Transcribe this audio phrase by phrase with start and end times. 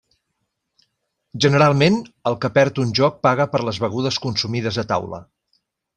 [1.43, 1.99] Generalment,
[2.31, 5.21] el que perd un joc paga per les begudes consumides a taula.